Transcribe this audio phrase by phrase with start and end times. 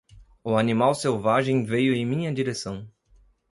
[0.43, 2.89] O animal selvagem veio em minha direção.